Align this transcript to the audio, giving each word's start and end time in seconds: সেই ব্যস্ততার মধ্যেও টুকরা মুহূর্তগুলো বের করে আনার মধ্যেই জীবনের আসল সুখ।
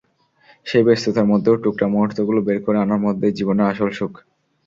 সেই 0.65 0.83
ব্যস্ততার 0.83 1.29
মধ্যেও 1.31 1.61
টুকরা 1.63 1.87
মুহূর্তগুলো 1.87 2.39
বের 2.41 2.59
করে 2.65 2.77
আনার 2.79 3.03
মধ্যেই 3.05 3.35
জীবনের 3.37 3.69
আসল 3.71 3.89
সুখ। 3.91 4.13